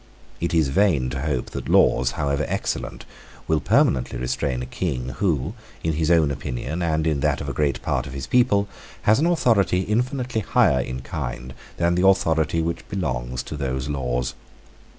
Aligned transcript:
It 0.39 0.51
is 0.51 0.69
vain 0.69 1.11
to 1.11 1.21
hope 1.21 1.51
that 1.51 1.69
laws, 1.69 2.13
however 2.13 2.43
excellent, 2.47 3.05
will 3.47 3.59
permanently 3.59 4.17
restrain 4.17 4.63
a 4.63 4.65
King 4.65 5.09
who, 5.19 5.53
in 5.83 5.93
his 5.93 6.09
own 6.09 6.31
opinion, 6.31 6.81
and 6.81 7.05
in 7.05 7.19
that 7.19 7.39
of 7.39 7.47
a 7.47 7.53
great 7.53 7.79
part 7.83 8.07
of 8.07 8.13
his 8.13 8.25
people, 8.25 8.67
has 9.03 9.19
an 9.19 9.27
authority 9.27 9.81
infinitely 9.81 10.41
higher 10.41 10.81
in 10.81 11.01
kind 11.01 11.53
than 11.77 11.93
the 11.93 12.07
authority 12.07 12.63
which 12.63 12.89
belongs 12.89 13.43
to 13.43 13.55
those 13.55 13.89
laws. 13.89 14.33